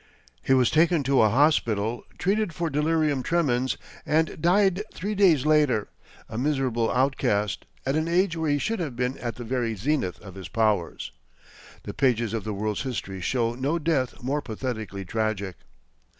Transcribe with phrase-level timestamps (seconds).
[0.41, 5.89] He was taken to a hospital, treated for delirium tremens, and died three days later,
[6.27, 10.19] a miserable outcast, at an age where he should have been at the very zenith
[10.21, 11.11] of his powers.
[11.83, 15.55] The pages of the world's history show no death more pathetically tragic.